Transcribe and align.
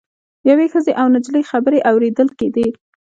یوې 0.49 0.65
ښځې 0.73 0.91
او 1.01 1.05
نجلۍ 1.15 1.43
خبرې 1.51 1.79
اوریدل 1.91 2.27
کیدې. 2.39 2.67